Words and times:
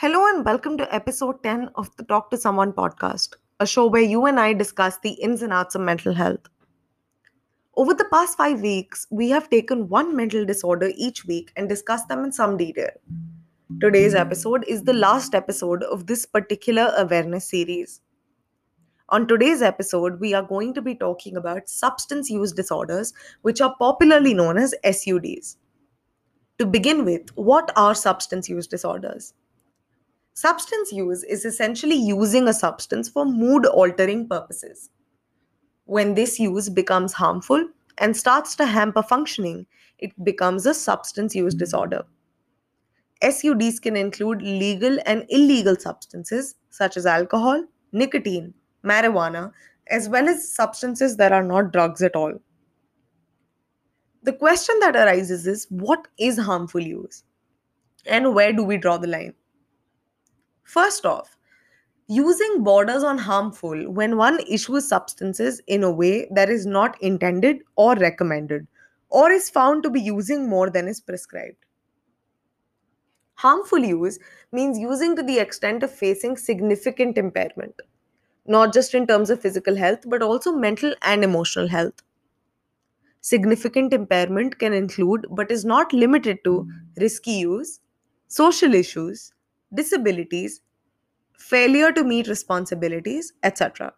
Hello 0.00 0.26
and 0.28 0.46
welcome 0.46 0.78
to 0.78 0.94
episode 0.94 1.42
10 1.42 1.72
of 1.74 1.94
the 1.96 2.04
Talk 2.04 2.30
to 2.30 2.38
Someone 2.38 2.72
podcast, 2.72 3.34
a 3.60 3.66
show 3.66 3.86
where 3.86 4.00
you 4.00 4.24
and 4.24 4.40
I 4.40 4.54
discuss 4.54 4.96
the 4.96 5.10
ins 5.10 5.42
and 5.42 5.52
outs 5.52 5.74
of 5.74 5.82
mental 5.82 6.14
health. 6.14 6.48
Over 7.76 7.92
the 7.92 8.06
past 8.06 8.38
five 8.38 8.62
weeks, 8.62 9.06
we 9.10 9.28
have 9.28 9.50
taken 9.50 9.90
one 9.90 10.16
mental 10.16 10.46
disorder 10.46 10.90
each 10.96 11.26
week 11.26 11.52
and 11.54 11.68
discussed 11.68 12.08
them 12.08 12.24
in 12.24 12.32
some 12.32 12.56
detail. 12.56 12.88
Today's 13.78 14.14
episode 14.14 14.64
is 14.66 14.84
the 14.84 14.94
last 14.94 15.34
episode 15.34 15.82
of 15.82 16.06
this 16.06 16.24
particular 16.24 16.94
awareness 16.96 17.46
series. 17.46 18.00
On 19.10 19.28
today's 19.28 19.60
episode, 19.60 20.18
we 20.18 20.32
are 20.32 20.42
going 20.42 20.72
to 20.72 20.80
be 20.80 20.94
talking 20.94 21.36
about 21.36 21.68
substance 21.68 22.30
use 22.30 22.52
disorders, 22.52 23.12
which 23.42 23.60
are 23.60 23.76
popularly 23.78 24.32
known 24.32 24.56
as 24.56 24.74
SUDs. 24.82 25.58
To 26.56 26.64
begin 26.64 27.04
with, 27.04 27.36
what 27.36 27.70
are 27.76 27.94
substance 27.94 28.48
use 28.48 28.66
disorders? 28.66 29.34
Substance 30.34 30.92
use 30.92 31.24
is 31.24 31.44
essentially 31.44 31.96
using 31.96 32.48
a 32.48 32.54
substance 32.54 33.08
for 33.08 33.24
mood 33.24 33.66
altering 33.66 34.28
purposes. 34.28 34.90
When 35.84 36.14
this 36.14 36.38
use 36.38 36.68
becomes 36.68 37.12
harmful 37.12 37.68
and 37.98 38.16
starts 38.16 38.54
to 38.56 38.66
hamper 38.66 39.02
functioning, 39.02 39.66
it 39.98 40.12
becomes 40.24 40.66
a 40.66 40.74
substance 40.74 41.34
use 41.34 41.54
hmm. 41.54 41.58
disorder. 41.58 42.04
SUDs 43.22 43.80
can 43.80 43.96
include 43.96 44.40
legal 44.40 44.98
and 45.04 45.26
illegal 45.28 45.76
substances 45.76 46.54
such 46.70 46.96
as 46.96 47.04
alcohol, 47.04 47.62
nicotine, 47.92 48.54
marijuana, 48.82 49.52
as 49.88 50.08
well 50.08 50.28
as 50.28 50.50
substances 50.50 51.16
that 51.16 51.32
are 51.32 51.42
not 51.42 51.72
drugs 51.72 52.02
at 52.02 52.16
all. 52.16 52.32
The 54.22 54.32
question 54.32 54.78
that 54.80 54.96
arises 54.96 55.46
is 55.46 55.66
what 55.70 56.06
is 56.18 56.38
harmful 56.38 56.80
use? 56.80 57.24
And 58.06 58.34
where 58.34 58.52
do 58.52 58.62
we 58.62 58.78
draw 58.78 58.96
the 58.96 59.06
line? 59.06 59.34
First 60.70 61.04
off, 61.04 61.36
using 62.06 62.62
borders 62.62 63.02
on 63.02 63.18
harmful 63.18 63.90
when 63.90 64.16
one 64.16 64.38
issues 64.48 64.86
substances 64.86 65.60
in 65.66 65.82
a 65.82 65.90
way 65.90 66.28
that 66.30 66.48
is 66.48 66.64
not 66.64 66.96
intended 67.02 67.64
or 67.74 67.96
recommended, 67.96 68.68
or 69.08 69.32
is 69.32 69.50
found 69.50 69.82
to 69.82 69.90
be 69.90 70.00
using 70.00 70.48
more 70.48 70.70
than 70.70 70.86
is 70.86 71.00
prescribed. 71.00 71.56
Harmful 73.34 73.80
use 73.80 74.20
means 74.52 74.78
using 74.78 75.16
to 75.16 75.24
the 75.24 75.40
extent 75.40 75.82
of 75.82 75.90
facing 75.90 76.36
significant 76.36 77.18
impairment, 77.18 77.74
not 78.46 78.72
just 78.72 78.94
in 78.94 79.08
terms 79.08 79.28
of 79.28 79.40
physical 79.40 79.74
health, 79.74 80.04
but 80.06 80.22
also 80.22 80.52
mental 80.52 80.94
and 81.02 81.24
emotional 81.24 81.66
health. 81.66 82.00
Significant 83.22 83.92
impairment 83.92 84.60
can 84.60 84.72
include, 84.72 85.26
but 85.32 85.50
is 85.50 85.64
not 85.64 85.92
limited 85.92 86.38
to, 86.44 86.70
risky 86.96 87.32
use, 87.32 87.80
social 88.28 88.72
issues, 88.72 89.32
disabilities, 89.74 90.60
failure 91.38 91.92
to 91.92 92.04
meet 92.04 92.28
responsibilities, 92.28 93.32
etc. 93.42 93.92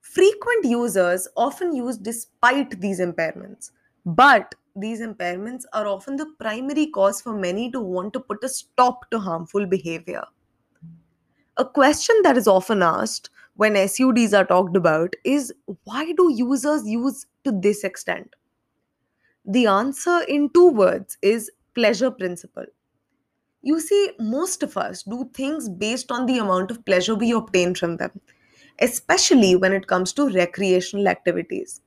Frequent 0.00 0.64
users 0.64 1.28
often 1.36 1.74
use 1.74 1.96
despite 1.96 2.80
these 2.80 3.00
impairments, 3.00 3.70
but 4.04 4.54
these 4.76 5.00
impairments 5.00 5.64
are 5.72 5.86
often 5.86 6.16
the 6.16 6.26
primary 6.38 6.86
cause 6.86 7.20
for 7.20 7.34
many 7.34 7.70
to 7.70 7.80
want 7.80 8.12
to 8.14 8.20
put 8.20 8.42
a 8.44 8.48
stop 8.48 9.10
to 9.10 9.18
harmful 9.18 9.66
behavior. 9.66 10.24
A 11.56 11.64
question 11.64 12.16
that 12.22 12.36
is 12.36 12.48
often 12.48 12.82
asked 12.82 13.30
when 13.56 13.76
SUDs 13.76 14.32
are 14.32 14.44
talked 14.44 14.76
about 14.76 15.14
is 15.24 15.52
why 15.84 16.12
do 16.12 16.32
users 16.32 16.86
use 16.88 17.26
to 17.44 17.52
this 17.52 17.84
extent? 17.84 18.34
The 19.44 19.66
answer 19.66 20.22
in 20.28 20.48
two 20.48 20.70
words 20.70 21.18
is 21.20 21.50
pleasure 21.74 22.10
principle. 22.10 22.64
You 23.62 23.80
see, 23.80 24.10
most 24.18 24.62
of 24.62 24.76
us 24.76 25.02
do 25.02 25.30
things 25.32 25.66
based 25.70 26.12
on 26.12 26.26
the 26.26 26.36
amount 26.36 26.70
of 26.70 26.84
pleasure 26.84 27.14
we 27.14 27.32
obtain 27.32 27.74
from 27.74 27.96
them, 27.96 28.20
especially 28.78 29.56
when 29.56 29.72
it 29.72 29.86
comes 29.86 30.12
to 30.14 30.28
recreational 30.28 31.08
activities. 31.08 31.80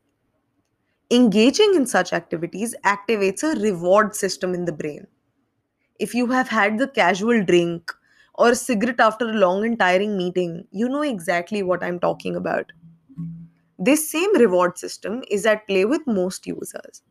Engaging 1.10 1.76
in 1.76 1.86
such 1.86 2.12
activities 2.12 2.76
activates 2.84 3.42
a 3.42 3.58
reward 3.58 4.14
system 4.18 4.54
in 4.54 4.66
the 4.66 4.74
brain. 4.74 5.08
If 6.00 6.16
you 6.16 6.28
have 6.32 6.50
had 6.50 6.80
the 6.80 6.88
casual 6.88 7.44
drink 7.46 7.92
or 8.36 8.52
a 8.52 8.56
cigarette 8.56 9.00
after 9.00 9.30
a 9.30 9.34
long 9.34 9.66
and 9.66 9.80
tiring 9.80 10.18
meeting, 10.18 10.68
you 10.72 10.90
know 10.90 11.04
exactly 11.04 11.64
what 11.64 11.84
I'm 11.84 12.00
talking 12.00 12.36
about. 12.36 12.72
This 13.78 14.10
same 14.10 14.36
reward 14.38 14.80
system 14.80 15.24
is 15.30 15.46
at 15.46 15.68
play 15.68 15.86
with 15.86 16.08
most 16.08 16.48
users. 16.48 17.04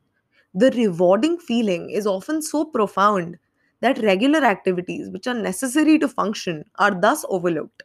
The 0.55 0.71
rewarding 0.73 1.39
feeling 1.39 1.91
is 1.91 2.07
often 2.07 2.43
so 2.43 2.65
profound 2.65 3.39
that 3.83 3.99
regular 3.99 4.45
activities 4.45 5.11
which 5.11 5.27
are 5.27 5.35
necessary 5.35 5.99
to 5.99 6.09
function 6.09 6.65
are 6.79 6.99
thus 6.99 7.25
overlooked. 7.29 7.83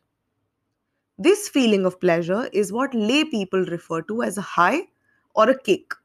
This 1.17 1.49
feeling 1.49 1.85
of 1.85 1.99
pleasure 1.99 2.47
is 2.53 2.71
what 2.71 2.93
lay 2.93 3.23
people 3.25 3.65
refer 3.65 4.03
to 4.03 4.21
as 4.21 4.37
a 4.37 4.41
high 4.41 4.83
or 5.35 5.49
a 5.49 5.59
kick. 5.59 5.95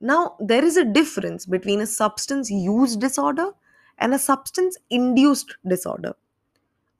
Now, 0.00 0.36
there 0.40 0.64
is 0.64 0.78
a 0.78 0.84
difference 0.84 1.44
between 1.44 1.82
a 1.82 1.86
substance 1.86 2.50
use 2.50 2.96
disorder 2.96 3.50
and 3.98 4.14
a 4.14 4.18
substance 4.18 4.78
induced 4.88 5.54
disorder. 5.68 6.14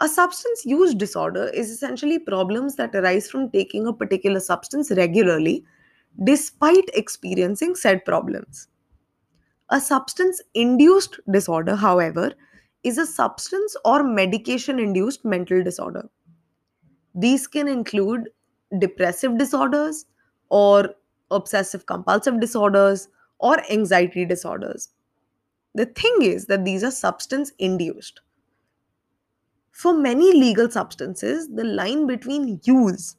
A 0.02 0.08
substance 0.08 0.66
use 0.66 0.94
disorder 0.94 1.48
is 1.48 1.70
essentially 1.70 2.18
problems 2.18 2.76
that 2.76 2.94
arise 2.94 3.30
from 3.30 3.50
taking 3.50 3.86
a 3.86 3.92
particular 3.92 4.40
substance 4.40 4.90
regularly 4.90 5.64
despite 6.24 6.90
experiencing 6.92 7.74
said 7.74 8.04
problems. 8.04 8.68
A 9.72 9.80
substance 9.80 10.40
induced 10.54 11.18
disorder, 11.28 11.74
however, 11.74 12.34
is 12.84 12.98
a 12.98 13.06
substance 13.06 13.74
or 13.86 14.04
medication 14.04 14.78
induced 14.78 15.24
mental 15.24 15.64
disorder. 15.64 16.08
These 17.14 17.46
can 17.46 17.68
include 17.68 18.28
depressive 18.78 19.38
disorders 19.38 20.04
or 20.50 20.94
obsessive 21.30 21.86
compulsive 21.86 22.38
disorders 22.38 23.08
or 23.38 23.60
anxiety 23.72 24.26
disorders. 24.26 24.90
The 25.74 25.86
thing 25.86 26.18
is 26.20 26.46
that 26.48 26.66
these 26.66 26.84
are 26.84 26.90
substance 26.90 27.52
induced. 27.58 28.20
For 29.70 29.94
many 29.94 30.34
legal 30.34 30.70
substances, 30.70 31.48
the 31.48 31.64
line 31.64 32.06
between 32.06 32.60
use 32.64 33.16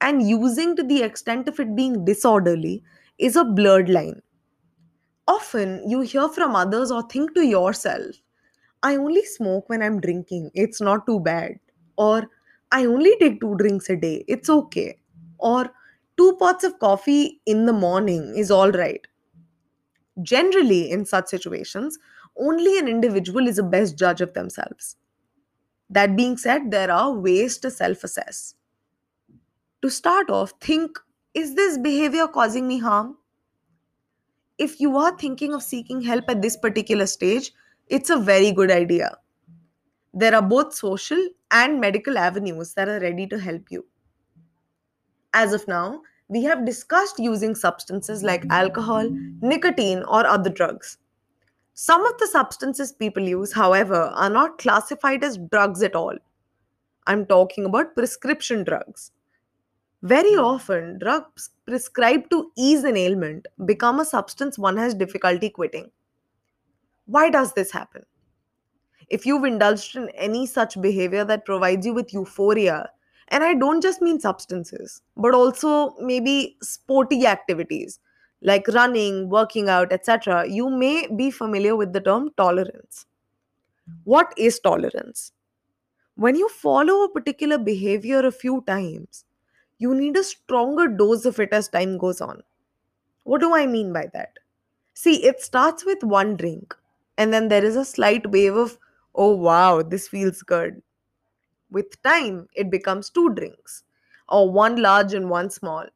and 0.00 0.28
using 0.28 0.74
to 0.74 0.82
the 0.82 1.02
extent 1.04 1.48
of 1.48 1.60
it 1.60 1.76
being 1.76 2.04
disorderly 2.04 2.82
is 3.18 3.36
a 3.36 3.44
blurred 3.44 3.88
line. 3.88 4.20
Often 5.26 5.88
you 5.88 6.00
hear 6.02 6.28
from 6.28 6.54
others 6.54 6.90
or 6.92 7.02
think 7.02 7.34
to 7.34 7.42
yourself, 7.44 8.16
I 8.82 8.96
only 8.96 9.24
smoke 9.24 9.68
when 9.68 9.82
I'm 9.82 10.00
drinking, 10.00 10.50
it's 10.54 10.80
not 10.80 11.06
too 11.06 11.20
bad. 11.20 11.58
Or 11.96 12.28
I 12.72 12.86
only 12.86 13.16
take 13.18 13.40
two 13.40 13.56
drinks 13.56 13.90
a 13.90 13.96
day, 13.96 14.24
it's 14.28 14.50
okay. 14.50 14.98
Or 15.38 15.70
two 16.16 16.36
pots 16.38 16.64
of 16.64 16.78
coffee 16.78 17.40
in 17.46 17.66
the 17.66 17.72
morning 17.72 18.34
is 18.36 18.50
all 18.50 18.72
right. 18.72 19.06
Generally, 20.22 20.90
in 20.90 21.04
such 21.04 21.28
situations, 21.28 21.98
only 22.36 22.78
an 22.78 22.88
individual 22.88 23.46
is 23.46 23.56
the 23.56 23.62
best 23.62 23.98
judge 23.98 24.20
of 24.22 24.32
themselves. 24.32 24.96
That 25.90 26.16
being 26.16 26.36
said, 26.38 26.70
there 26.70 26.90
are 26.90 27.12
ways 27.12 27.58
to 27.58 27.70
self 27.70 28.04
assess. 28.04 28.54
To 29.82 29.90
start 29.90 30.30
off, 30.30 30.52
think 30.62 30.98
is 31.34 31.54
this 31.56 31.76
behavior 31.76 32.26
causing 32.26 32.66
me 32.66 32.78
harm? 32.78 33.18
If 34.58 34.80
you 34.80 34.96
are 34.96 35.16
thinking 35.16 35.54
of 35.54 35.62
seeking 35.62 36.00
help 36.02 36.24
at 36.28 36.42
this 36.42 36.56
particular 36.56 37.06
stage, 37.06 37.52
it's 37.88 38.10
a 38.10 38.18
very 38.18 38.52
good 38.52 38.70
idea. 38.70 39.16
There 40.14 40.34
are 40.34 40.42
both 40.42 40.74
social 40.74 41.18
and 41.50 41.80
medical 41.80 42.18
avenues 42.18 42.74
that 42.74 42.88
are 42.88 43.00
ready 43.00 43.26
to 43.28 43.38
help 43.38 43.62
you. 43.70 43.86
As 45.32 45.52
of 45.52 45.66
now, 45.66 46.02
we 46.28 46.42
have 46.44 46.66
discussed 46.66 47.18
using 47.18 47.54
substances 47.54 48.22
like 48.22 48.44
alcohol, 48.50 49.08
nicotine, 49.40 50.02
or 50.08 50.26
other 50.26 50.50
drugs. 50.50 50.98
Some 51.74 52.04
of 52.04 52.18
the 52.18 52.26
substances 52.26 52.92
people 52.92 53.22
use, 53.22 53.52
however, 53.52 54.12
are 54.14 54.30
not 54.30 54.58
classified 54.58 55.24
as 55.24 55.38
drugs 55.50 55.82
at 55.82 55.94
all. 55.94 56.16
I'm 57.06 57.26
talking 57.26 57.64
about 57.64 57.94
prescription 57.94 58.64
drugs. 58.64 59.10
Very 60.02 60.34
hmm. 60.34 60.40
often, 60.40 60.98
drugs 60.98 61.50
prescribed 61.64 62.30
to 62.30 62.50
ease 62.56 62.84
an 62.84 62.96
ailment 62.96 63.46
become 63.64 64.00
a 64.00 64.04
substance 64.04 64.58
one 64.58 64.76
has 64.76 64.94
difficulty 64.94 65.48
quitting. 65.48 65.90
Why 67.06 67.30
does 67.30 67.52
this 67.52 67.70
happen? 67.70 68.04
If 69.08 69.26
you've 69.26 69.44
indulged 69.44 69.96
in 69.96 70.08
any 70.10 70.46
such 70.46 70.80
behavior 70.80 71.24
that 71.24 71.44
provides 71.44 71.86
you 71.86 71.94
with 71.94 72.12
euphoria, 72.12 72.90
and 73.28 73.44
I 73.44 73.54
don't 73.54 73.82
just 73.82 74.02
mean 74.02 74.18
substances, 74.20 75.02
but 75.16 75.34
also 75.34 75.94
maybe 76.00 76.56
sporty 76.62 77.26
activities 77.26 78.00
like 78.40 78.66
running, 78.68 79.28
working 79.28 79.68
out, 79.68 79.92
etc., 79.92 80.48
you 80.48 80.68
may 80.68 81.06
be 81.14 81.30
familiar 81.30 81.76
with 81.76 81.92
the 81.92 82.00
term 82.00 82.30
tolerance. 82.36 83.06
What 84.04 84.32
is 84.36 84.58
tolerance? 84.58 85.32
When 86.16 86.34
you 86.34 86.48
follow 86.48 87.04
a 87.04 87.08
particular 87.08 87.58
behavior 87.58 88.26
a 88.26 88.32
few 88.32 88.64
times, 88.66 89.24
you 89.82 89.94
need 89.94 90.16
a 90.16 90.24
stronger 90.24 90.88
dose 90.88 91.26
of 91.26 91.40
it 91.40 91.52
as 91.52 91.68
time 91.68 91.98
goes 91.98 92.20
on. 92.22 92.42
What 93.24 93.40
do 93.40 93.54
I 93.54 93.66
mean 93.66 93.92
by 93.92 94.08
that? 94.14 94.38
See, 94.94 95.24
it 95.24 95.42
starts 95.42 95.84
with 95.84 96.04
one 96.04 96.36
drink, 96.36 96.76
and 97.18 97.32
then 97.32 97.48
there 97.48 97.64
is 97.64 97.76
a 97.76 97.84
slight 97.84 98.30
wave 98.30 98.56
of 98.56 98.78
Oh 99.14 99.34
wow, 99.36 99.82
this 99.82 100.08
feels 100.08 100.42
good. 100.42 100.82
With 101.70 102.02
time, 102.02 102.48
it 102.54 102.70
becomes 102.70 103.10
two 103.10 103.30
drinks, 103.34 103.84
or 104.28 104.50
one 104.52 104.76
large 104.82 105.14
and 105.14 105.30
one 105.30 105.50
small. 105.50 105.86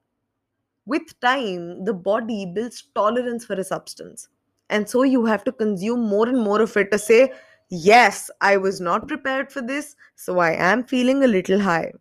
With 0.86 1.20
time, 1.20 1.84
the 1.84 1.92
body 1.94 2.46
builds 2.46 2.82
tolerance 2.94 3.44
for 3.44 3.54
a 3.54 3.64
substance. 3.64 4.28
And 4.70 4.88
so 4.88 5.02
you 5.04 5.26
have 5.26 5.44
to 5.44 5.52
consume 5.52 6.00
more 6.08 6.28
and 6.28 6.40
more 6.42 6.62
of 6.62 6.76
it 6.78 6.90
to 6.92 6.98
say, 6.98 7.32
yes, 7.68 8.30
I 8.40 8.56
was 8.56 8.80
not 8.80 9.06
prepared 9.08 9.52
for 9.52 9.62
this, 9.62 9.96
so 10.14 10.38
I 10.38 10.52
am 10.52 10.84
feeling 10.84 11.22
a 11.22 11.28
little 11.28 11.60
high. 11.60 11.92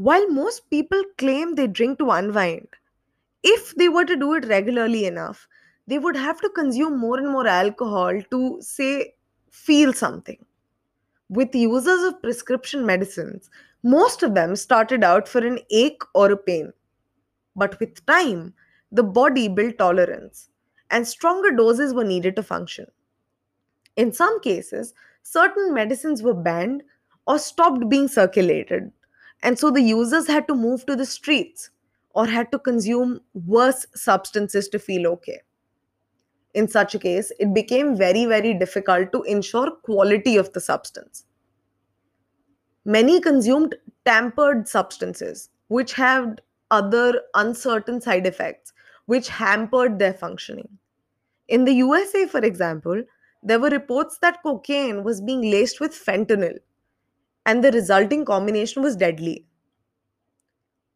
While 0.00 0.30
most 0.30 0.70
people 0.70 1.02
claim 1.18 1.56
they 1.56 1.66
drink 1.66 1.98
to 1.98 2.10
unwind, 2.10 2.68
if 3.42 3.74
they 3.74 3.90
were 3.90 4.06
to 4.06 4.16
do 4.16 4.32
it 4.32 4.46
regularly 4.46 5.04
enough, 5.04 5.46
they 5.86 5.98
would 5.98 6.16
have 6.16 6.40
to 6.40 6.48
consume 6.48 6.98
more 6.98 7.18
and 7.18 7.28
more 7.28 7.46
alcohol 7.46 8.18
to 8.30 8.56
say, 8.62 9.12
feel 9.50 9.92
something. 9.92 10.42
With 11.28 11.54
users 11.54 12.02
of 12.02 12.22
prescription 12.22 12.86
medicines, 12.86 13.50
most 13.82 14.22
of 14.22 14.34
them 14.34 14.56
started 14.56 15.04
out 15.04 15.28
for 15.28 15.46
an 15.46 15.58
ache 15.70 16.00
or 16.14 16.32
a 16.32 16.36
pain. 16.38 16.72
But 17.54 17.78
with 17.78 18.06
time, 18.06 18.54
the 18.90 19.02
body 19.02 19.48
built 19.48 19.76
tolerance, 19.76 20.48
and 20.90 21.06
stronger 21.06 21.50
doses 21.50 21.92
were 21.92 22.04
needed 22.04 22.36
to 22.36 22.42
function. 22.42 22.86
In 23.96 24.14
some 24.14 24.40
cases, 24.40 24.94
certain 25.24 25.74
medicines 25.74 26.22
were 26.22 26.32
banned 26.32 26.84
or 27.26 27.38
stopped 27.38 27.86
being 27.90 28.08
circulated, 28.08 28.90
and 29.42 29.58
so 29.58 29.70
the 29.70 29.80
users 29.80 30.26
had 30.26 30.46
to 30.48 30.54
move 30.54 30.84
to 30.86 30.96
the 30.96 31.06
streets 31.06 31.70
or 32.14 32.26
had 32.26 32.50
to 32.52 32.58
consume 32.58 33.20
worse 33.46 33.86
substances 33.94 34.68
to 34.68 34.78
feel 34.78 35.06
okay. 35.06 35.40
In 36.54 36.66
such 36.66 36.94
a 36.94 36.98
case, 36.98 37.32
it 37.38 37.54
became 37.54 37.96
very, 37.96 38.26
very 38.26 38.54
difficult 38.54 39.12
to 39.12 39.22
ensure 39.22 39.70
quality 39.70 40.36
of 40.36 40.52
the 40.52 40.60
substance. 40.60 41.24
Many 42.84 43.20
consumed 43.20 43.76
tampered 44.04 44.66
substances, 44.68 45.50
which 45.68 45.92
had 45.92 46.40
other 46.70 47.20
uncertain 47.34 48.00
side 48.00 48.26
effects, 48.26 48.72
which 49.06 49.28
hampered 49.28 49.98
their 49.98 50.14
functioning. 50.14 50.68
In 51.48 51.64
the 51.64 51.74
USA, 51.74 52.26
for 52.26 52.40
example, 52.40 53.02
there 53.42 53.60
were 53.60 53.70
reports 53.70 54.18
that 54.18 54.42
cocaine 54.42 55.04
was 55.04 55.20
being 55.20 55.42
laced 55.50 55.80
with 55.80 55.92
fentanyl, 55.92 56.58
and 57.46 57.64
the 57.64 57.72
resulting 57.72 58.24
combination 58.24 58.82
was 58.82 58.96
deadly. 58.96 59.46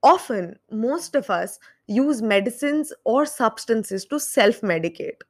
Often, 0.02 0.58
most 0.70 1.14
of 1.14 1.30
us 1.30 1.58
use 1.86 2.20
medicines 2.20 2.92
or 3.04 3.24
substances 3.24 4.04
to 4.06 4.20
self 4.20 4.60
medicate. 4.60 5.22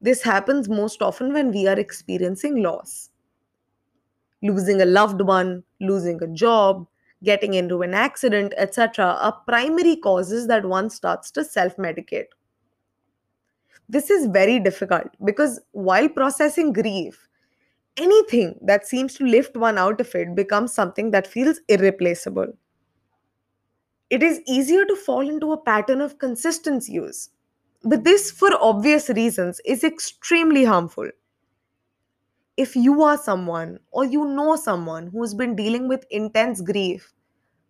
This 0.00 0.22
happens 0.22 0.68
most 0.68 1.02
often 1.02 1.32
when 1.32 1.50
we 1.50 1.66
are 1.66 1.78
experiencing 1.78 2.62
loss. 2.62 3.10
Losing 4.42 4.80
a 4.80 4.84
loved 4.84 5.20
one, 5.22 5.64
losing 5.80 6.22
a 6.22 6.28
job, 6.28 6.86
getting 7.24 7.54
into 7.54 7.82
an 7.82 7.94
accident, 7.94 8.54
etc., 8.56 9.18
are 9.20 9.40
primary 9.46 9.96
causes 9.96 10.46
that 10.46 10.64
one 10.64 10.88
starts 10.90 11.30
to 11.32 11.44
self 11.44 11.76
medicate. 11.76 12.28
This 13.88 14.10
is 14.10 14.26
very 14.26 14.60
difficult 14.60 15.08
because 15.24 15.60
while 15.72 16.08
processing 16.08 16.72
grief, 16.72 17.27
anything 17.98 18.58
that 18.62 18.86
seems 18.86 19.14
to 19.14 19.24
lift 19.26 19.56
one 19.56 19.78
out 19.78 20.00
of 20.00 20.14
it 20.14 20.34
becomes 20.34 20.72
something 20.72 21.10
that 21.10 21.26
feels 21.26 21.60
irreplaceable. 21.68 22.52
It 24.10 24.22
is 24.22 24.42
easier 24.46 24.84
to 24.84 24.94
fall 24.94 25.26
into 25.26 25.52
a 25.52 25.56
pattern 25.56 26.02
of 26.02 26.18
consistent 26.18 26.88
use. 26.88 27.30
But 27.84 28.04
this, 28.04 28.30
for 28.30 28.50
obvious 28.62 29.08
reasons, 29.08 29.60
is 29.64 29.82
extremely 29.82 30.64
harmful. 30.64 31.10
If 32.58 32.76
you 32.76 33.02
are 33.04 33.16
someone 33.16 33.78
or 33.90 34.04
you 34.04 34.26
know 34.26 34.56
someone 34.56 35.06
who's 35.06 35.32
been 35.32 35.56
dealing 35.56 35.88
with 35.88 36.04
intense 36.10 36.60
grief, 36.60 37.14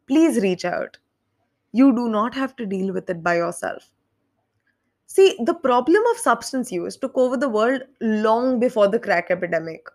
please 0.09 0.43
reach 0.43 0.65
out. 0.65 0.99
You 1.73 1.95
do 1.95 2.09
not 2.09 2.35
have 2.35 2.57
to 2.57 2.67
deal 2.67 2.93
with 2.93 3.11
it 3.11 3.23
by 3.23 3.37
yourself. 3.37 3.91
See, 5.07 5.37
the 5.45 5.55
problem 5.55 6.03
of 6.13 6.19
substance 6.19 6.71
use 6.71 6.97
took 6.97 7.19
over 7.19 7.37
the 7.37 7.49
world 7.49 7.83
long 8.01 8.61
before 8.61 8.87
the 8.87 9.01
crack 9.01 9.29
epidemic. 9.31 9.89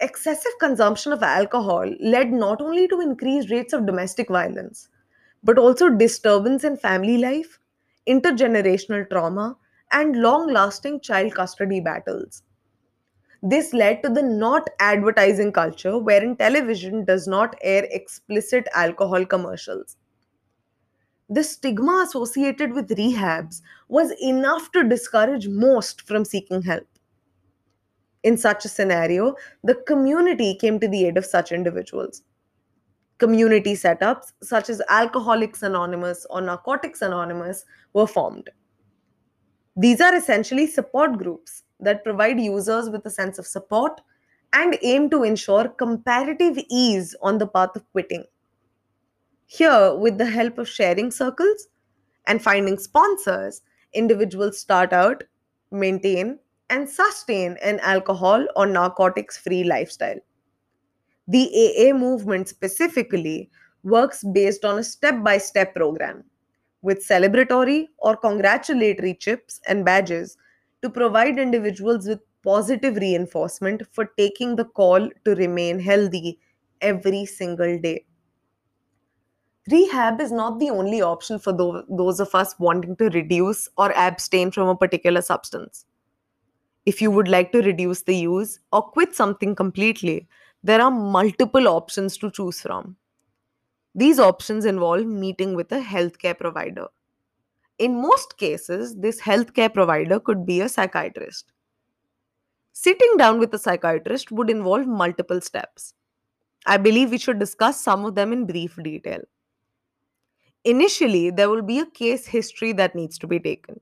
Excessive 0.00 0.50
consumption 0.58 1.12
of 1.12 1.22
alcohol 1.22 1.88
led 2.00 2.32
not 2.32 2.60
only 2.60 2.88
to 2.88 3.00
increased 3.00 3.50
rates 3.50 3.72
of 3.72 3.86
domestic 3.86 4.28
violence, 4.28 4.88
but 5.44 5.58
also 5.58 5.88
disturbance 5.88 6.64
in 6.64 6.76
family 6.76 7.18
life, 7.18 7.60
intergenerational 8.08 9.08
trauma, 9.08 9.56
and 9.92 10.16
long 10.16 10.48
lasting 10.52 11.00
child 11.00 11.34
custody 11.34 11.78
battles. 11.78 12.42
This 13.42 13.74
led 13.74 14.02
to 14.02 14.08
the 14.08 14.22
not 14.22 14.70
advertising 14.78 15.52
culture 15.52 15.98
wherein 15.98 16.36
television 16.36 17.04
does 17.04 17.28
not 17.28 17.54
air 17.60 17.86
explicit 17.90 18.66
alcohol 18.74 19.26
commercials. 19.26 19.98
The 21.30 21.42
stigma 21.44 22.04
associated 22.06 22.74
with 22.74 22.90
rehabs 22.90 23.62
was 23.88 24.10
enough 24.20 24.70
to 24.72 24.84
discourage 24.86 25.48
most 25.48 26.02
from 26.02 26.26
seeking 26.26 26.60
help. 26.60 26.86
In 28.22 28.36
such 28.36 28.64
a 28.64 28.68
scenario, 28.68 29.34
the 29.64 29.76
community 29.86 30.54
came 30.54 30.78
to 30.80 30.88
the 30.88 31.06
aid 31.06 31.16
of 31.16 31.24
such 31.24 31.52
individuals. 31.52 32.22
Community 33.18 33.74
setups 33.74 34.32
such 34.42 34.68
as 34.70 34.82
Alcoholics 34.88 35.62
Anonymous 35.62 36.26
or 36.30 36.40
Narcotics 36.40 37.02
Anonymous 37.02 37.64
were 37.92 38.06
formed. 38.06 38.48
These 39.76 40.00
are 40.00 40.14
essentially 40.14 40.66
support 40.66 41.18
groups 41.18 41.62
that 41.80 42.04
provide 42.04 42.40
users 42.40 42.90
with 42.90 43.04
a 43.06 43.10
sense 43.10 43.38
of 43.38 43.46
support 43.46 44.00
and 44.52 44.76
aim 44.82 45.08
to 45.10 45.22
ensure 45.22 45.68
comparative 45.68 46.58
ease 46.70 47.14
on 47.22 47.38
the 47.38 47.46
path 47.46 47.76
of 47.76 47.90
quitting. 47.92 48.24
Here, 49.46 49.94
with 49.94 50.18
the 50.18 50.26
help 50.26 50.58
of 50.58 50.68
sharing 50.68 51.10
circles 51.10 51.68
and 52.26 52.42
finding 52.42 52.78
sponsors, 52.78 53.62
individuals 53.92 54.58
start 54.58 54.92
out, 54.92 55.24
maintain, 55.70 56.38
and 56.70 56.88
sustain 56.88 57.58
an 57.62 57.80
alcohol 57.80 58.46
or 58.56 58.66
narcotics 58.66 59.36
free 59.36 59.64
lifestyle. 59.64 60.18
The 61.28 61.48
AA 61.52 61.92
movement 61.96 62.48
specifically 62.48 63.50
works 63.82 64.24
based 64.32 64.64
on 64.64 64.78
a 64.78 64.84
step 64.84 65.22
by 65.22 65.38
step 65.38 65.74
program 65.74 66.24
with 66.82 67.06
celebratory 67.06 67.86
or 67.98 68.16
congratulatory 68.16 69.14
chips 69.14 69.60
and 69.68 69.84
badges 69.84 70.36
to 70.82 70.88
provide 70.88 71.38
individuals 71.38 72.06
with 72.06 72.20
positive 72.42 72.96
reinforcement 72.96 73.82
for 73.92 74.06
taking 74.16 74.56
the 74.56 74.64
call 74.64 75.10
to 75.24 75.34
remain 75.34 75.78
healthy 75.78 76.38
every 76.80 77.26
single 77.26 77.78
day. 77.78 78.06
Rehab 79.70 80.20
is 80.20 80.32
not 80.32 80.58
the 80.58 80.70
only 80.70 81.02
option 81.02 81.38
for 81.38 81.52
those 81.52 82.18
of 82.18 82.34
us 82.34 82.58
wanting 82.58 82.96
to 82.96 83.10
reduce 83.10 83.68
or 83.76 83.92
abstain 83.92 84.50
from 84.50 84.68
a 84.68 84.76
particular 84.76 85.20
substance. 85.20 85.84
If 86.86 87.02
you 87.02 87.10
would 87.10 87.28
like 87.28 87.52
to 87.52 87.62
reduce 87.62 88.02
the 88.02 88.16
use 88.16 88.60
or 88.72 88.82
quit 88.82 89.14
something 89.14 89.54
completely, 89.54 90.28
there 90.62 90.80
are 90.80 90.90
multiple 90.90 91.68
options 91.68 92.16
to 92.18 92.30
choose 92.30 92.60
from. 92.60 92.96
These 93.94 94.18
options 94.18 94.64
involve 94.64 95.06
meeting 95.06 95.54
with 95.54 95.72
a 95.72 95.80
healthcare 95.80 96.38
provider. 96.38 96.86
In 97.78 98.00
most 98.00 98.38
cases, 98.38 98.94
this 98.96 99.20
healthcare 99.20 99.72
provider 99.72 100.20
could 100.20 100.46
be 100.46 100.60
a 100.60 100.68
psychiatrist. 100.68 101.52
Sitting 102.72 103.16
down 103.16 103.38
with 103.38 103.52
a 103.54 103.58
psychiatrist 103.58 104.30
would 104.32 104.48
involve 104.48 104.86
multiple 104.86 105.40
steps. 105.40 105.94
I 106.66 106.76
believe 106.76 107.10
we 107.10 107.18
should 107.18 107.38
discuss 107.38 107.80
some 107.80 108.04
of 108.04 108.14
them 108.14 108.32
in 108.32 108.46
brief 108.46 108.78
detail. 108.82 109.20
Initially, 110.64 111.30
there 111.30 111.48
will 111.48 111.62
be 111.62 111.78
a 111.78 111.86
case 111.86 112.26
history 112.26 112.72
that 112.74 112.94
needs 112.94 113.18
to 113.18 113.26
be 113.26 113.40
taken. 113.40 113.80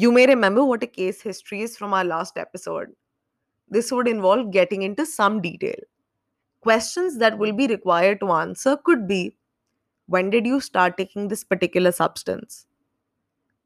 You 0.00 0.12
may 0.12 0.26
remember 0.26 0.64
what 0.64 0.84
a 0.84 0.86
case 0.86 1.20
history 1.22 1.60
is 1.62 1.76
from 1.76 1.92
our 1.92 2.04
last 2.04 2.38
episode. 2.38 2.90
This 3.68 3.90
would 3.90 4.06
involve 4.06 4.52
getting 4.52 4.82
into 4.82 5.04
some 5.04 5.42
detail. 5.42 5.74
Questions 6.60 7.18
that 7.18 7.36
will 7.36 7.52
be 7.52 7.66
required 7.66 8.20
to 8.20 8.30
answer 8.30 8.76
could 8.76 9.08
be 9.08 9.36
When 10.06 10.30
did 10.30 10.46
you 10.46 10.60
start 10.60 10.96
taking 10.96 11.26
this 11.26 11.42
particular 11.42 11.90
substance? 11.90 12.66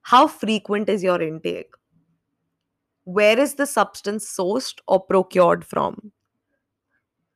How 0.00 0.26
frequent 0.26 0.88
is 0.88 1.02
your 1.02 1.20
intake? 1.20 1.74
Where 3.04 3.38
is 3.38 3.56
the 3.56 3.66
substance 3.66 4.26
sourced 4.26 4.78
or 4.88 5.00
procured 5.00 5.66
from? 5.66 6.12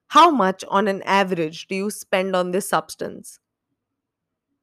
How 0.07 0.31
much 0.31 0.65
on 0.69 0.89
an 0.89 1.03
average 1.03 1.69
do 1.69 1.75
you 1.75 1.91
spend 1.91 2.35
on 2.35 2.51
this 2.51 2.71
substance? 2.71 3.41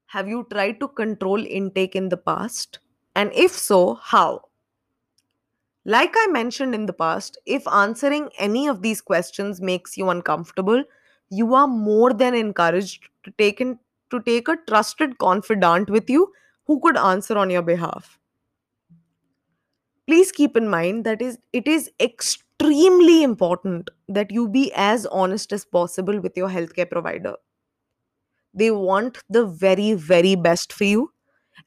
Have 0.08 0.28
you 0.28 0.48
tried 0.52 0.80
to 0.80 0.88
control 0.88 1.46
intake 1.46 1.96
in 1.96 2.10
the 2.10 2.18
past? 2.18 2.80
And 3.16 3.32
if 3.34 3.52
so, 3.52 3.96
how? 3.96 4.46
Like 5.86 6.14
I 6.18 6.28
mentioned 6.28 6.74
in 6.74 6.86
the 6.86 6.94
past, 6.94 7.38
if 7.46 7.68
answering 7.68 8.30
any 8.40 8.68
of 8.68 8.82
these 8.82 9.02
questions 9.02 9.62
makes 9.62 9.98
you 9.98 10.10
uncomfortable, 10.10 10.84
you 11.30 11.54
are 11.54 11.68
more 11.68 12.14
than 12.14 12.34
encouraged 12.34 13.10
to 13.24 13.32
take 13.38 13.60
in, 13.60 13.80
to 14.10 14.22
take 14.22 14.48
a 14.48 14.58
trusted 14.68 15.18
confidant 15.18 15.90
with 15.90 16.10
you 16.10 16.32
who 16.66 16.80
could 16.80 16.98
answer 16.98 17.38
on 17.38 17.50
your 17.50 17.62
behalf. 17.62 18.18
Please 20.08 20.32
keep 20.32 20.56
in 20.58 20.68
mind 20.70 21.06
that 21.06 21.22
is 21.22 21.38
it 21.54 21.68
is 21.68 21.90
extremely 22.00 22.44
extremely 22.64 23.24
important 23.24 23.90
that 24.08 24.32
you 24.32 24.48
be 24.48 24.72
as 24.76 25.06
honest 25.08 25.52
as 25.52 25.66
possible 25.66 26.20
with 26.20 26.38
your 26.38 26.50
healthcare 26.50 26.90
provider. 26.90 27.36
They 28.54 28.72
want 28.72 29.18
the 29.30 29.46
very, 29.46 29.94
very 29.94 30.36
best 30.36 30.72
for 30.72 30.86
you. 30.86 31.13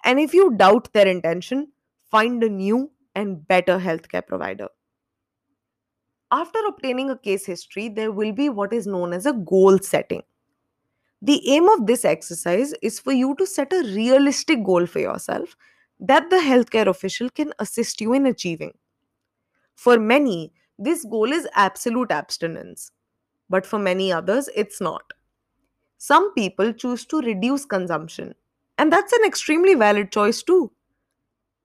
And 0.07 0.21
if 0.21 0.33
you 0.33 0.55
doubt 0.57 0.93
their 0.93 1.09
intention, 1.09 1.73
find 2.11 2.43
a 2.43 2.49
new 2.49 2.93
and 3.17 3.47
better 3.49 3.79
healthcare 3.79 4.25
provider. 4.25 4.69
After 6.31 6.61
obtaining 6.69 7.11
a 7.11 7.19
case 7.19 7.45
history, 7.45 7.89
there 7.89 8.13
will 8.13 8.33
be 8.33 8.49
what 8.49 8.73
is 8.73 8.87
known 8.87 9.13
as 9.13 9.27
a 9.27 9.33
goal 9.33 9.79
setting. 9.79 10.23
The 11.23 11.43
aim 11.51 11.69
of 11.69 11.87
this 11.87 12.05
exercise 12.05 12.73
is 12.83 13.01
for 13.01 13.13
you 13.13 13.35
to 13.37 13.47
set 13.47 13.73
a 13.73 13.83
realistic 13.83 14.65
goal 14.65 14.87
for 14.87 15.01
yourself 15.01 15.57
that 15.99 16.31
the 16.31 16.37
healthcare 16.37 16.87
official 16.87 17.29
can 17.31 17.53
assist 17.59 18.01
you 18.01 18.13
in 18.13 18.27
achieving. 18.27 18.75
For 19.75 19.99
many, 19.99 20.53
this 20.79 21.05
goal 21.05 21.33
is 21.33 21.49
absolute 21.55 22.13
abstinence, 22.13 22.93
but 23.51 23.67
for 23.67 23.79
many 23.79 24.13
others, 24.13 24.49
it's 24.55 24.81
not. 24.81 25.13
Some 25.99 26.33
people 26.35 26.73
choose 26.73 27.07
to 27.07 27.21
reduce 27.23 27.65
consumption, 27.65 28.35
and 28.79 28.93
that's 28.93 29.13
an 29.13 29.25
extremely 29.25 29.75
valid 29.75 30.13
choice 30.13 30.43
too. 30.43 30.71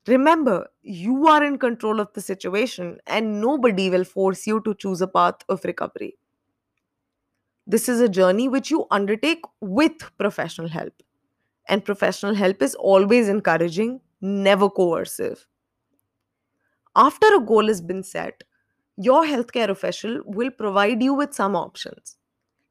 Remember, 0.07 0.67
you 0.81 1.27
are 1.27 1.43
in 1.43 1.57
control 1.57 1.99
of 1.99 2.11
the 2.13 2.21
situation, 2.21 2.99
and 3.07 3.39
nobody 3.41 3.89
will 3.89 4.03
force 4.03 4.47
you 4.47 4.61
to 4.61 4.73
choose 4.75 5.01
a 5.01 5.07
path 5.07 5.35
of 5.49 5.63
recovery. 5.63 6.17
This 7.67 7.89
is 7.89 8.01
a 8.01 8.09
journey 8.09 8.47
which 8.47 8.69
you 8.71 8.85
undertake 8.91 9.43
with 9.61 9.93
professional 10.17 10.67
help. 10.67 10.93
And 11.69 11.85
professional 11.85 12.35
help 12.35 12.61
is 12.61 12.75
always 12.75 13.29
encouraging, 13.29 14.01
never 14.21 14.69
coercive. 14.69 15.47
After 16.95 17.35
a 17.35 17.39
goal 17.39 17.67
has 17.67 17.81
been 17.81 18.03
set, 18.03 18.43
your 18.97 19.23
healthcare 19.23 19.69
official 19.69 20.21
will 20.25 20.51
provide 20.51 21.01
you 21.03 21.13
with 21.13 21.33
some 21.33 21.55
options. 21.55 22.17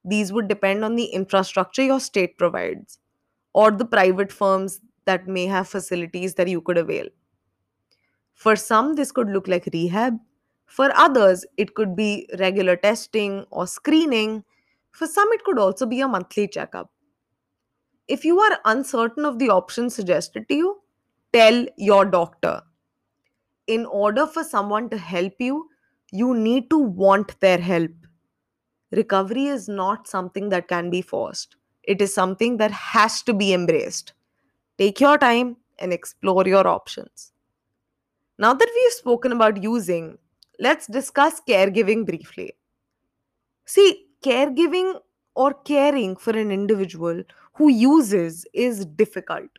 These 0.05 0.33
would 0.33 0.49
depend 0.49 0.85
on 0.85 0.97
the 0.97 1.07
infrastructure 1.07 1.83
your 1.83 2.01
state 2.01 2.39
provides 2.39 2.99
or 3.53 3.71
the 3.71 3.85
private 3.85 4.33
firms 4.33 4.81
that 5.05 5.27
may 5.27 5.47
have 5.47 5.69
facilities 5.69 6.35
that 6.35 6.49
you 6.49 6.61
could 6.61 6.79
avail. 6.79 7.07
For 8.35 8.57
some, 8.57 8.95
this 8.95 9.13
could 9.13 9.29
look 9.29 9.49
like 9.49 9.69
rehab. 9.73 10.19
For 10.67 10.91
others, 10.97 11.45
it 11.57 11.75
could 11.75 11.97
be 11.97 12.29
regular 12.39 12.77
testing 12.77 13.45
or 13.51 13.67
screening. 13.67 14.45
For 14.93 15.07
some, 15.07 15.29
it 15.33 15.45
could 15.45 15.59
also 15.59 15.85
be 15.85 16.01
a 16.01 16.09
monthly 16.09 16.49
checkup. 16.49 16.91
If 18.09 18.25
you 18.25 18.41
are 18.41 18.59
uncertain 18.65 19.25
of 19.25 19.39
the 19.39 19.51
options 19.51 19.95
suggested 19.95 20.49
to 20.49 20.55
you, 20.55 20.81
tell 21.33 21.67
your 21.77 22.05
doctor. 22.05 22.63
In 23.67 23.87
order 23.87 24.27
for 24.27 24.43
someone 24.43 24.89
to 24.91 24.99
help 24.99 25.35
you, 25.39 25.69
you 26.13 26.35
need 26.35 26.71
to 26.71 26.79
want 26.79 27.39
their 27.41 27.59
help. 27.59 27.93
Recovery 28.91 29.47
is 29.47 29.69
not 29.69 30.09
something 30.09 30.49
that 30.49 30.67
can 30.67 30.91
be 30.91 31.03
forced, 31.03 31.57
it 31.85 32.01
is 32.03 32.15
something 32.15 32.57
that 32.59 32.71
has 32.71 33.23
to 33.23 33.35
be 33.35 33.53
embraced. 33.53 34.13
Take 34.79 35.01
your 35.01 35.19
time 35.19 35.57
and 35.79 35.93
explore 35.93 36.47
your 36.47 36.67
options. 36.67 37.33
Now 38.39 38.55
that 38.55 38.71
we've 38.75 38.93
spoken 38.93 39.33
about 39.33 39.63
using, 39.63 40.19
let's 40.59 40.87
discuss 40.87 41.41
caregiving 41.47 42.07
briefly. 42.07 42.55
See, 43.65 44.07
caregiving 44.25 45.01
or 45.35 45.55
caring 45.55 46.17
for 46.17 46.31
an 46.31 46.51
individual 46.51 47.23
who 47.55 47.71
uses 47.71 48.47
is 48.53 48.87
difficult. 48.87 49.51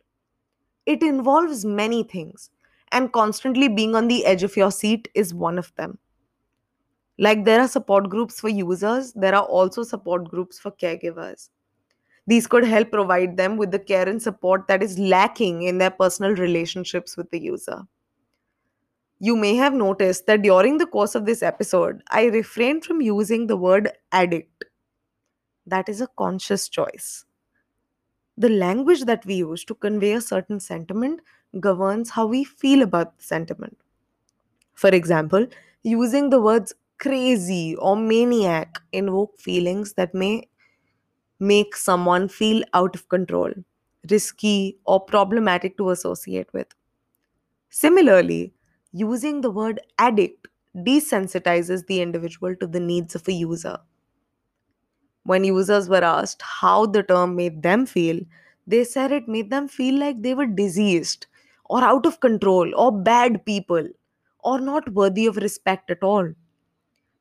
It 0.86 1.02
involves 1.02 1.64
many 1.64 2.02
things, 2.02 2.50
and 2.90 3.12
constantly 3.12 3.68
being 3.68 3.94
on 3.94 4.08
the 4.08 4.24
edge 4.26 4.42
of 4.42 4.56
your 4.56 4.72
seat 4.72 5.08
is 5.14 5.32
one 5.32 5.58
of 5.58 5.72
them. 5.76 5.98
Like 7.18 7.44
there 7.44 7.60
are 7.60 7.68
support 7.68 8.08
groups 8.10 8.40
for 8.40 8.48
users, 8.48 9.12
there 9.12 9.34
are 9.34 9.44
also 9.44 9.82
support 9.84 10.28
groups 10.28 10.58
for 10.58 10.72
caregivers. 10.72 11.50
These 12.26 12.46
could 12.46 12.64
help 12.64 12.90
provide 12.90 13.36
them 13.36 13.56
with 13.56 13.70
the 13.72 13.78
care 13.78 14.08
and 14.08 14.22
support 14.22 14.68
that 14.68 14.82
is 14.82 14.98
lacking 14.98 15.62
in 15.62 15.78
their 15.78 15.90
personal 15.90 16.34
relationships 16.34 17.16
with 17.16 17.30
the 17.30 17.40
user. 17.40 17.82
You 19.18 19.36
may 19.36 19.54
have 19.56 19.72
noticed 19.72 20.26
that 20.26 20.42
during 20.42 20.78
the 20.78 20.86
course 20.86 21.14
of 21.14 21.26
this 21.26 21.42
episode, 21.42 22.02
I 22.10 22.24
refrained 22.26 22.84
from 22.84 23.00
using 23.00 23.46
the 23.46 23.56
word 23.56 23.90
addict. 24.10 24.64
That 25.66 25.88
is 25.88 26.00
a 26.00 26.08
conscious 26.18 26.68
choice. 26.68 27.24
The 28.36 28.48
language 28.48 29.04
that 29.04 29.24
we 29.24 29.34
use 29.34 29.64
to 29.64 29.74
convey 29.74 30.12
a 30.12 30.20
certain 30.20 30.60
sentiment 30.60 31.20
governs 31.60 32.10
how 32.10 32.26
we 32.26 32.44
feel 32.44 32.82
about 32.82 33.16
the 33.18 33.24
sentiment. 33.24 33.78
For 34.74 34.90
example, 34.90 35.46
using 35.82 36.30
the 36.30 36.40
words 36.40 36.74
crazy 36.98 37.76
or 37.76 37.96
maniac 37.96 38.80
invoke 38.92 39.38
feelings 39.38 39.94
that 39.94 40.14
may 40.14 40.48
make 41.42 41.76
someone 41.76 42.28
feel 42.28 42.62
out 42.74 42.94
of 42.94 43.08
control, 43.10 43.52
risky, 44.10 44.78
or 44.86 45.00
problematic 45.00 45.76
to 45.78 45.90
associate 45.90 46.52
with. 46.54 46.68
Similarly, 47.70 48.54
using 48.92 49.40
the 49.40 49.50
word 49.50 49.80
addict 49.98 50.46
desensitizes 50.76 51.84
the 51.88 52.00
individual 52.00 52.54
to 52.54 52.68
the 52.68 52.78
needs 52.80 53.16
of 53.16 53.26
a 53.26 53.32
user. 53.32 53.78
When 55.24 55.42
users 55.42 55.88
were 55.88 56.04
asked 56.04 56.42
how 56.42 56.86
the 56.86 57.02
term 57.02 57.34
made 57.34 57.62
them 57.64 57.86
feel, 57.86 58.20
they 58.68 58.84
said 58.84 59.10
it 59.10 59.26
made 59.26 59.50
them 59.50 59.66
feel 59.66 59.98
like 59.98 60.22
they 60.22 60.32
were 60.34 60.46
diseased 60.46 61.26
or 61.64 61.82
out 61.82 62.06
of 62.06 62.20
control 62.20 62.72
or 62.76 62.92
bad 62.92 63.44
people 63.44 63.88
or 64.44 64.60
not 64.60 64.88
worthy 64.92 65.26
of 65.26 65.36
respect 65.38 65.90
at 65.90 66.04
all. 66.04 66.32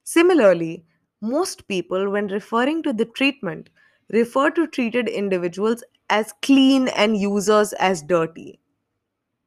Similarly, 0.04 0.86
most 1.22 1.68
people, 1.68 2.12
when 2.12 2.28
referring 2.28 2.84
to 2.84 2.94
the 2.94 3.06
treatment, 3.06 3.70
refer 4.14 4.50
to 4.52 4.68
treated 4.68 5.08
individuals 5.10 5.84
as 6.10 6.34
clean 6.42 6.90
and 6.90 7.18
users 7.18 7.74
as 7.74 8.02
dirty. 8.02 8.60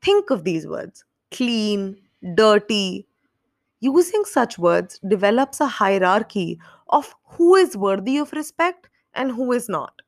Think 0.02 0.30
of 0.30 0.44
these 0.44 0.66
words 0.66 1.04
clean, 1.30 1.96
dirty. 2.34 3.06
Using 3.80 4.24
such 4.24 4.58
words 4.58 4.98
develops 5.08 5.60
a 5.60 5.66
hierarchy 5.66 6.58
of 6.88 7.14
who 7.24 7.54
is 7.56 7.76
worthy 7.76 8.18
of 8.18 8.32
respect 8.32 8.88
and 9.14 9.32
who 9.32 9.52
is 9.52 9.68
not. 9.68 10.02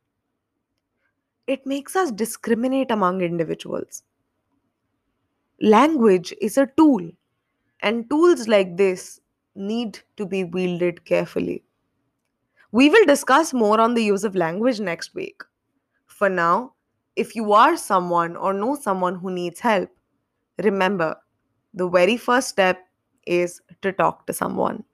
It 1.47 1.67
makes 1.67 1.97
us 1.97 2.13
discriminate 2.13 2.91
among 2.91 3.21
individuals. 3.23 4.03
Language 5.61 6.35
is 6.41 6.57
a 6.57 6.67
tool, 6.79 7.11
and 7.83 8.09
tools 8.09 8.49
like 8.49 8.77
this 8.77 9.21
need 9.55 10.01
to 10.17 10.27
be 10.27 10.45
wielded 10.45 11.05
carefully. 11.05 11.66
We 12.76 12.90
will 12.90 13.06
discuss 13.06 13.54
more 13.54 13.80
on 13.80 13.95
the 13.95 14.04
use 14.04 14.23
of 14.23 14.37
language 14.37 14.80
next 14.80 15.14
week. 15.14 15.40
For 16.04 16.28
now, 16.28 16.75
if 17.16 17.35
you 17.35 17.54
are 17.54 17.75
someone 17.75 18.37
or 18.37 18.52
know 18.52 18.75
someone 18.75 19.14
who 19.14 19.30
needs 19.30 19.61
help, 19.61 19.88
remember 20.62 21.16
the 21.73 21.88
very 21.88 22.18
first 22.18 22.49
step 22.49 22.78
is 23.26 23.62
to 23.80 23.92
talk 23.92 24.26
to 24.26 24.35
someone. 24.35 24.85